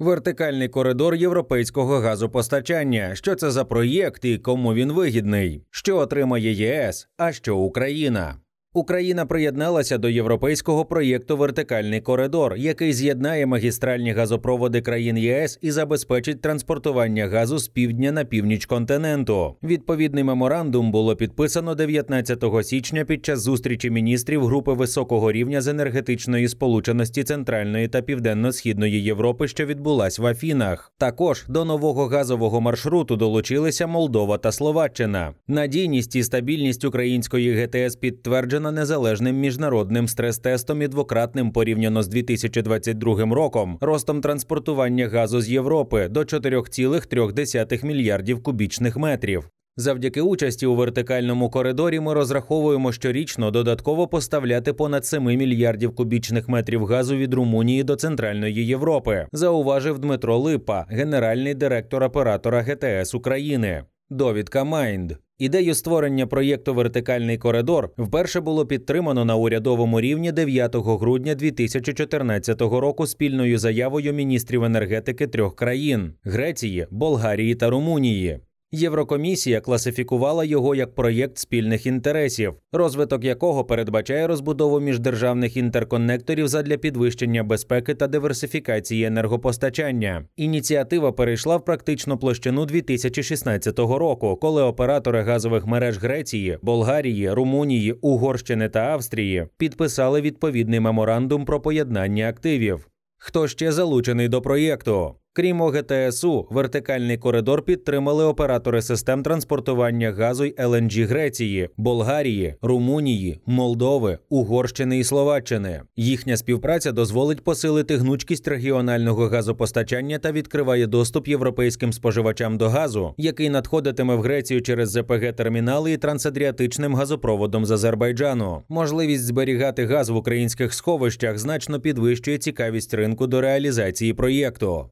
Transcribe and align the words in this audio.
Вертикальний 0.00 0.68
коридор 0.68 1.14
європейського 1.14 1.98
газопостачання. 1.98 3.14
Що 3.14 3.34
це 3.34 3.50
за 3.50 3.64
проєкт 3.64 4.24
і 4.24 4.38
кому 4.38 4.74
він 4.74 4.92
вигідний? 4.92 5.62
Що 5.70 5.98
отримає 5.98 6.52
ЄС, 6.52 7.08
а 7.16 7.32
що 7.32 7.56
Україна? 7.56 8.36
Україна 8.74 9.26
приєдналася 9.26 9.98
до 9.98 10.08
європейського 10.08 10.84
проєкту 10.84 11.36
Вертикальний 11.36 12.00
коридор, 12.00 12.56
який 12.56 12.92
з'єднає 12.92 13.46
магістральні 13.46 14.12
газопроводи 14.12 14.80
країн 14.80 15.18
ЄС 15.18 15.58
і 15.62 15.70
забезпечить 15.70 16.40
транспортування 16.40 17.28
газу 17.28 17.58
з 17.58 17.68
півдня 17.68 18.12
на 18.12 18.24
північ 18.24 18.66
континенту. 18.66 19.56
Відповідний 19.62 20.24
меморандум 20.24 20.92
було 20.92 21.16
підписано 21.16 21.74
19 21.74 22.44
січня 22.62 23.04
під 23.04 23.24
час 23.24 23.40
зустрічі 23.40 23.90
міністрів 23.90 24.44
групи 24.44 24.72
високого 24.72 25.32
рівня 25.32 25.60
з 25.60 25.68
енергетичної 25.68 26.48
сполученості 26.48 27.24
Центральної 27.24 27.88
та 27.88 28.02
Південно-Східної 28.02 29.02
Європи, 29.02 29.48
що 29.48 29.66
відбулась 29.66 30.18
в 30.18 30.26
Афінах. 30.26 30.92
Також 30.98 31.44
до 31.48 31.64
нового 31.64 32.06
газового 32.06 32.60
маршруту 32.60 33.16
долучилися 33.16 33.86
Молдова 33.86 34.38
та 34.38 34.52
Словаччина. 34.52 35.34
Надійність 35.48 36.16
і 36.16 36.22
стабільність 36.22 36.84
української 36.84 37.54
ГТС 37.54 37.96
підтверджена 37.96 38.59
підтверджена 38.60 38.70
незалежним 38.80 39.36
міжнародним 39.36 40.08
стрес-тестом 40.08 40.82
і 40.82 40.88
двократним 40.88 41.52
порівняно 41.52 42.02
з 42.02 42.08
2022 42.08 43.34
роком 43.34 43.78
ростом 43.80 44.20
транспортування 44.20 45.08
газу 45.08 45.40
з 45.40 45.48
Європи 45.48 46.08
до 46.08 46.20
4,3 46.20 47.84
мільярдів 47.84 48.42
кубічних 48.42 48.96
метрів. 48.96 49.50
Завдяки 49.76 50.20
участі 50.20 50.66
у 50.66 50.74
вертикальному 50.74 51.50
коридорі 51.50 52.00
ми 52.00 52.14
розраховуємо 52.14 52.92
щорічно 52.92 53.50
додатково 53.50 54.08
поставляти 54.08 54.72
понад 54.72 55.06
7 55.06 55.24
мільярдів 55.24 55.94
кубічних 55.94 56.48
метрів 56.48 56.84
газу 56.84 57.16
від 57.16 57.34
Румунії 57.34 57.82
до 57.82 57.96
Центральної 57.96 58.66
Європи, 58.66 59.26
зауважив 59.32 59.98
Дмитро 59.98 60.38
Липа, 60.38 60.86
генеральний 60.88 61.54
директор 61.54 62.02
оператора 62.02 62.62
ГТС 62.62 63.14
України. 63.14 63.84
Довідка 64.10 64.64
Майнд. 64.64 65.12
Ідею 65.40 65.74
створення 65.74 66.26
проєкту 66.26 66.74
Вертикальний 66.74 67.38
коридор 67.38 67.90
вперше 67.98 68.40
було 68.40 68.66
підтримано 68.66 69.24
на 69.24 69.36
урядовому 69.36 70.00
рівні 70.00 70.32
9 70.32 70.76
грудня 70.76 71.34
2014 71.34 72.60
року 72.60 73.06
спільною 73.06 73.58
заявою 73.58 74.12
міністрів 74.12 74.64
енергетики 74.64 75.26
трьох 75.26 75.56
країн 75.56 76.12
Греції, 76.24 76.86
Болгарії 76.90 77.54
та 77.54 77.70
Румунії. 77.70 78.40
Єврокомісія 78.72 79.60
класифікувала 79.60 80.44
його 80.44 80.74
як 80.74 80.94
проєкт 80.94 81.38
спільних 81.38 81.86
інтересів, 81.86 82.54
розвиток 82.72 83.24
якого 83.24 83.64
передбачає 83.64 84.26
розбудову 84.26 84.80
міждержавних 84.80 85.56
інтерконекторів 85.56 86.48
задля 86.48 86.76
підвищення 86.76 87.44
безпеки 87.44 87.94
та 87.94 88.06
диверсифікації 88.06 89.04
енергопостачання. 89.04 90.24
Ініціатива 90.36 91.12
перейшла 91.12 91.56
в 91.56 91.64
практичну 91.64 92.18
площину 92.18 92.66
2016 92.66 93.78
року, 93.78 94.38
коли 94.40 94.62
оператори 94.62 95.22
газових 95.22 95.66
мереж 95.66 95.98
Греції, 95.98 96.58
Болгарії, 96.62 97.30
Румунії, 97.32 97.92
Угорщини 97.92 98.68
та 98.68 98.80
Австрії 98.80 99.46
підписали 99.56 100.20
відповідний 100.20 100.80
меморандум 100.80 101.44
про 101.44 101.60
поєднання 101.60 102.28
активів. 102.28 102.88
Хто 103.18 103.48
ще 103.48 103.72
залучений 103.72 104.28
до 104.28 104.42
проєкту? 104.42 105.14
Крім 105.32 105.60
ОГТСУ, 105.60 106.46
вертикальний 106.50 107.18
коридор 107.18 107.62
підтримали 107.62 108.24
оператори 108.24 108.82
систем 108.82 109.22
транспортування 109.22 110.12
газу 110.12 110.44
й 110.44 110.54
ЛНГ 110.60 111.06
Греції, 111.06 111.68
Болгарії, 111.76 112.54
Румунії, 112.62 113.40
Молдови, 113.46 114.18
Угорщини 114.28 114.98
і 114.98 115.04
Словаччини. 115.04 115.82
Їхня 115.96 116.36
співпраця 116.36 116.92
дозволить 116.92 117.44
посилити 117.44 117.96
гнучкість 117.96 118.48
регіонального 118.48 119.26
газопостачання 119.26 120.18
та 120.18 120.32
відкриває 120.32 120.86
доступ 120.86 121.28
європейським 121.28 121.92
споживачам 121.92 122.58
до 122.58 122.68
газу, 122.68 123.14
який 123.16 123.50
надходитиме 123.50 124.14
в 124.14 124.20
Грецію 124.20 124.62
через 124.62 124.90
ЗПГ 124.90 125.32
термінали 125.32 125.92
і 125.92 125.96
трансадріатичним 125.96 126.94
газопроводом 126.94 127.66
з 127.66 127.70
Азербайджану. 127.70 128.62
Можливість 128.68 129.24
зберігати 129.24 129.86
газ 129.86 130.08
в 130.08 130.16
українських 130.16 130.74
сховищах 130.74 131.38
значно 131.38 131.80
підвищує 131.80 132.38
цікавість 132.38 132.94
ринку 132.94 133.26
до 133.26 133.40
реалізації 133.40 134.14
проєкту 134.14 134.90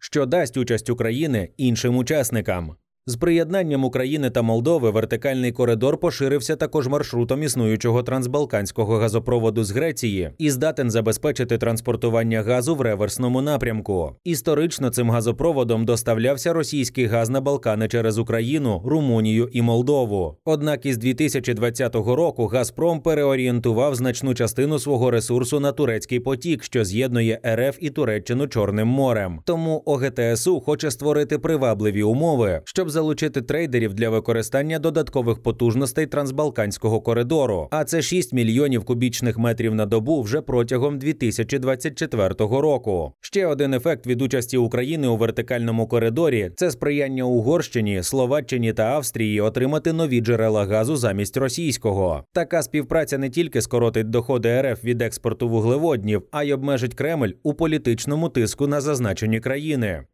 що 0.00 0.26
дасть 0.26 0.56
участь 0.56 0.90
України 0.90 1.48
іншим 1.56 1.96
учасникам. 1.96 2.76
З 3.06 3.16
приєднанням 3.16 3.84
України 3.84 4.30
та 4.30 4.42
Молдови 4.42 4.90
вертикальний 4.90 5.52
коридор 5.52 5.98
поширився 6.00 6.56
також 6.56 6.88
маршрутом 6.88 7.42
існуючого 7.42 8.02
трансбалканського 8.02 8.96
газопроводу 8.96 9.64
з 9.64 9.70
Греції 9.70 10.30
і 10.38 10.50
здатен 10.50 10.90
забезпечити 10.90 11.58
транспортування 11.58 12.42
газу 12.42 12.74
в 12.74 12.80
реверсному 12.80 13.42
напрямку. 13.42 14.16
Історично 14.24 14.90
цим 14.90 15.10
газопроводом 15.10 15.84
доставлявся 15.84 16.52
російський 16.52 17.06
газ 17.06 17.30
на 17.30 17.40
Балкани 17.40 17.88
через 17.88 18.18
Україну, 18.18 18.82
Румунію 18.84 19.48
і 19.52 19.62
Молдову. 19.62 20.36
Однак 20.44 20.86
із 20.86 20.98
2020 20.98 21.94
року 21.94 22.46
Газпром 22.46 23.00
переорієнтував 23.00 23.94
значну 23.94 24.34
частину 24.34 24.78
свого 24.78 25.10
ресурсу 25.10 25.60
на 25.60 25.72
турецький 25.72 26.20
потік, 26.20 26.64
що 26.64 26.84
з'єднує 26.84 27.40
РФ 27.46 27.76
і 27.80 27.90
Туреччину 27.90 28.46
Чорним 28.46 28.88
морем. 28.88 29.40
Тому 29.44 29.82
ОГТСУ 29.86 30.60
хоче 30.60 30.90
створити 30.90 31.38
привабливі 31.38 32.02
умови, 32.02 32.62
щоб 32.64 32.89
залучити 32.90 33.42
трейдерів 33.42 33.94
для 33.94 34.10
використання 34.10 34.78
додаткових 34.78 35.42
потужностей 35.42 36.06
трансбалканського 36.06 37.00
коридору. 37.00 37.68
А 37.70 37.84
це 37.84 38.02
6 38.02 38.32
мільйонів 38.32 38.84
кубічних 38.84 39.38
метрів 39.38 39.74
на 39.74 39.86
добу 39.86 40.22
вже 40.22 40.40
протягом 40.40 40.98
2024 40.98 42.34
року. 42.38 43.12
Ще 43.20 43.46
один 43.46 43.74
ефект 43.74 44.06
від 44.06 44.22
участі 44.22 44.56
України 44.56 45.08
у 45.08 45.16
вертикальному 45.16 45.86
коридорі 45.86 46.50
це 46.56 46.70
сприяння 46.70 47.24
Угорщині, 47.24 48.02
Словаччині 48.02 48.72
та 48.72 48.82
Австрії 48.82 49.40
отримати 49.40 49.92
нові 49.92 50.20
джерела 50.20 50.66
газу 50.66 50.96
замість 50.96 51.36
російського. 51.36 52.24
Така 52.32 52.62
співпраця 52.62 53.18
не 53.18 53.30
тільки 53.30 53.62
скоротить 53.62 54.10
доходи 54.10 54.62
РФ 54.62 54.84
від 54.84 55.02
експорту 55.02 55.48
вуглеводнів, 55.48 56.22
а 56.30 56.44
й 56.44 56.52
обмежить 56.52 56.94
Кремль 56.94 57.30
у 57.42 57.54
політичному 57.54 58.28
тиску 58.28 58.66
на 58.66 58.80
зазначені 58.80 59.40
країни. 59.40 60.04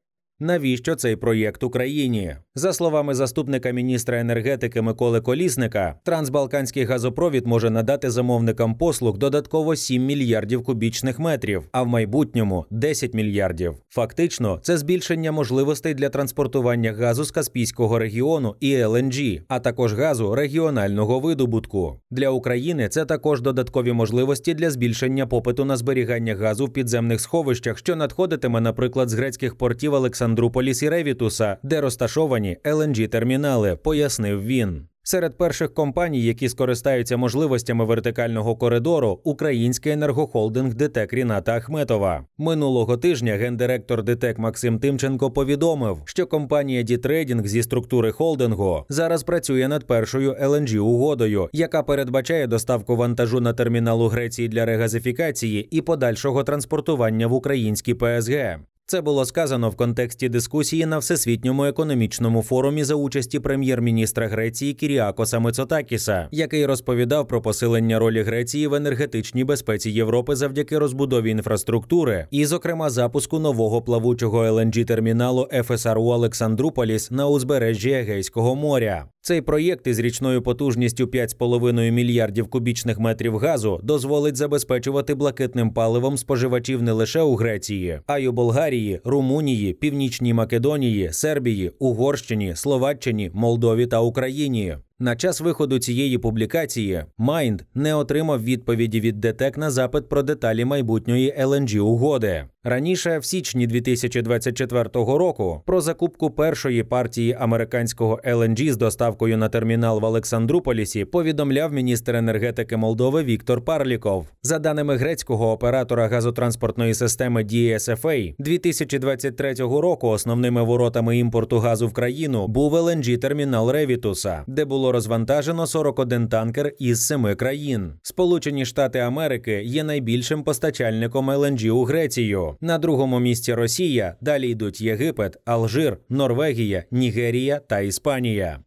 Навіщо 0.40 0.94
цей 0.94 1.16
проєкт 1.16 1.62
Україні? 1.62 2.36
За 2.54 2.72
словами 2.72 3.14
заступника 3.14 3.70
міністра 3.70 4.20
енергетики 4.20 4.82
Миколи 4.82 5.20
Колісника, 5.20 5.94
трансбалканський 6.04 6.84
газопровід 6.84 7.46
може 7.46 7.70
надати 7.70 8.10
замовникам 8.10 8.74
послуг 8.74 9.18
додатково 9.18 9.76
7 9.76 10.04
мільярдів 10.04 10.64
кубічних 10.64 11.18
метрів, 11.18 11.62
а 11.72 11.82
в 11.82 11.86
майбутньому 11.86 12.66
10 12.70 13.14
мільярдів. 13.14 13.74
Фактично, 13.88 14.58
це 14.62 14.78
збільшення 14.78 15.32
можливостей 15.32 15.94
для 15.94 16.08
транспортування 16.08 16.92
газу 16.92 17.24
з 17.24 17.30
Каспійського 17.30 17.98
регіону 17.98 18.56
і 18.60 18.74
ЛНГ, 18.74 19.42
а 19.48 19.58
також 19.58 19.94
газу 19.94 20.34
регіонального 20.34 21.20
видобутку. 21.20 22.00
Для 22.10 22.30
України 22.30 22.88
це 22.88 23.04
також 23.04 23.40
додаткові 23.40 23.92
можливості 23.92 24.54
для 24.54 24.70
збільшення 24.70 25.26
попиту 25.26 25.64
на 25.64 25.76
зберігання 25.76 26.34
газу 26.34 26.66
в 26.66 26.72
підземних 26.72 27.20
сховищах, 27.20 27.78
що 27.78 27.96
надходитиме, 27.96 28.60
наприклад, 28.60 29.08
з 29.08 29.14
грецьких 29.14 29.54
портів 29.58 29.94
Олександрії 29.94 30.25
Олександруполіс 30.26 30.82
і 30.82 30.88
Ревітуса, 30.88 31.56
де 31.62 31.80
розташовані 31.80 32.56
lng 32.64 33.08
термінали, 33.08 33.76
пояснив 33.76 34.44
він. 34.44 34.88
Серед 35.02 35.38
перших 35.38 35.74
компаній, 35.74 36.22
які 36.22 36.48
скористаються 36.48 37.16
можливостями 37.16 37.84
вертикального 37.84 38.56
коридору, 38.56 39.20
український 39.24 39.92
енергохолдинг 39.92 40.74
ДТЕК 40.74 41.12
Ріната 41.12 41.56
Ахметова. 41.56 42.24
Минулого 42.38 42.96
тижня 42.96 43.34
гендиректор 43.34 44.02
ДТЕК 44.02 44.38
Максим 44.38 44.78
Тимченко 44.78 45.30
повідомив, 45.30 46.02
що 46.04 46.26
компанія 46.26 46.82
D.Trading 46.82 47.46
зі 47.46 47.62
структури 47.62 48.12
холдингу 48.12 48.84
зараз 48.88 49.22
працює 49.22 49.68
над 49.68 49.86
першою 49.86 50.32
lng 50.32 50.78
угодою, 50.78 51.48
яка 51.52 51.82
передбачає 51.82 52.46
доставку 52.46 52.96
вантажу 52.96 53.40
на 53.40 53.52
термінал 53.52 54.02
у 54.02 54.08
Греції 54.08 54.48
для 54.48 54.64
регазифікації 54.64 55.68
і 55.70 55.80
подальшого 55.80 56.44
транспортування 56.44 57.26
в 57.26 57.32
українські 57.32 57.94
ПСГ. 57.94 58.58
Це 58.88 59.00
було 59.00 59.24
сказано 59.24 59.70
в 59.70 59.76
контексті 59.76 60.28
дискусії 60.28 60.86
на 60.86 60.98
всесвітньому 60.98 61.64
економічному 61.64 62.42
форумі 62.42 62.84
за 62.84 62.94
участі 62.94 63.40
прем'єр-міністра 63.40 64.28
Греції 64.28 64.74
Кіріакоса 64.74 65.38
Мицотакіса, 65.38 66.28
який 66.32 66.66
розповідав 66.66 67.28
про 67.28 67.42
посилення 67.42 67.98
ролі 67.98 68.22
Греції 68.22 68.66
в 68.66 68.74
енергетичній 68.74 69.44
безпеці 69.44 69.90
Європи 69.90 70.36
завдяки 70.36 70.78
розбудові 70.78 71.30
інфраструктури, 71.30 72.26
і, 72.30 72.46
зокрема, 72.46 72.90
запуску 72.90 73.38
нового 73.38 73.82
плавучого 73.82 74.44
lng 74.44 74.84
терміналу 74.84 75.48
ФСРУ 75.64 76.04
Олександруполіс 76.04 77.10
на 77.10 77.28
узбережжі 77.28 77.90
Егейського 77.90 78.54
моря. 78.54 79.04
Цей 79.26 79.40
проєкт 79.40 79.86
із 79.86 79.98
річною 79.98 80.42
потужністю 80.42 81.04
5,5 81.04 81.90
мільярдів 81.90 82.48
кубічних 82.48 82.98
метрів 82.98 83.36
газу 83.36 83.80
дозволить 83.82 84.36
забезпечувати 84.36 85.14
блакитним 85.14 85.70
паливом 85.70 86.16
споживачів 86.16 86.82
не 86.82 86.92
лише 86.92 87.20
у 87.20 87.34
Греції, 87.34 88.00
а 88.06 88.18
й 88.18 88.26
у 88.26 88.32
Болгарії, 88.32 89.00
Румунії, 89.04 89.72
Північній 89.72 90.34
Македонії, 90.34 91.12
Сербії, 91.12 91.72
Угорщині, 91.78 92.52
Словаччині, 92.56 93.30
Молдові 93.34 93.86
та 93.86 94.00
Україні. 94.00 94.76
На 94.98 95.16
час 95.16 95.40
виходу 95.40 95.78
цієї 95.78 96.18
публікації 96.18 97.04
Майнд 97.18 97.62
не 97.74 97.94
отримав 97.94 98.44
відповіді 98.44 99.00
від 99.00 99.20
ДТЕК 99.20 99.58
на 99.58 99.70
запит 99.70 100.08
про 100.08 100.22
деталі 100.22 100.64
майбутньої 100.64 101.34
LNG 101.40 101.80
угоди. 101.80 102.44
Раніше, 102.68 103.18
в 103.18 103.24
січні 103.24 103.66
2024 103.66 104.88
року, 104.94 105.62
про 105.66 105.80
закупку 105.80 106.30
першої 106.30 106.82
партії 106.82 107.36
американського 107.40 108.20
LNG 108.24 108.72
з 108.72 108.76
доставкою 108.76 109.38
на 109.38 109.48
термінал 109.48 110.00
в 110.00 110.04
Олександруполісі 110.04 111.04
повідомляв 111.04 111.72
міністр 111.72 112.16
енергетики 112.16 112.76
Молдови 112.76 113.24
Віктор 113.24 113.64
Парліков. 113.64 114.26
За 114.42 114.58
даними 114.58 114.96
грецького 114.96 115.52
оператора 115.52 116.08
газотранспортної 116.08 116.94
системи 116.94 117.42
DSFA, 117.44 118.34
2023 118.38 119.54
року 119.54 120.08
основними 120.08 120.62
воротами 120.62 121.18
імпорту 121.18 121.58
газу 121.58 121.88
в 121.88 121.92
країну 121.92 122.46
був 122.46 122.74
LNG 122.74 123.18
термінал 123.18 123.70
Ревітуса, 123.70 124.44
де 124.46 124.64
було 124.64 124.85
розвантажено 124.92 125.66
41 125.66 126.28
танкер 126.28 126.72
із 126.78 127.06
семи 127.06 127.34
країн. 127.34 127.92
Сполучені 128.02 128.64
Штати 128.64 128.98
Америки 128.98 129.62
є 129.64 129.84
найбільшим 129.84 130.44
постачальником 130.44 131.30
LNG 131.30 131.70
у 131.70 131.84
Грецію. 131.84 132.56
На 132.60 132.78
другому 132.78 133.20
місці 133.20 133.54
Росія. 133.54 134.16
Далі 134.20 134.48
йдуть 134.48 134.80
Єгипет, 134.80 135.36
Алжир, 135.44 135.98
Норвегія, 136.08 136.84
Нігерія 136.90 137.58
та 137.58 137.80
Іспанія. 137.80 138.60